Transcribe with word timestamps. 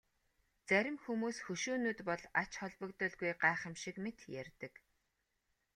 Зарим 0.69 0.97
хүмүүс 1.03 1.37
хөшөөнүүд 1.45 1.99
бол 2.09 2.23
ач 2.41 2.51
холбогдолгүй 2.61 3.31
гайхамшиг 3.43 3.95
мэт 4.03 4.19
ярьдаг. 4.41 4.73